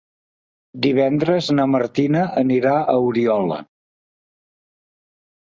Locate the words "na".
1.57-1.65